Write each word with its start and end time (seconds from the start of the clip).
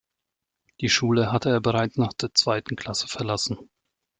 Die 0.79 0.89
Schule 0.89 1.31
hatte 1.31 1.49
er 1.51 1.61
bereits 1.61 1.97
nach 1.97 2.13
der 2.13 2.33
zweiten 2.33 2.75
Klasse 2.75 3.07
verlassen. 3.07 3.69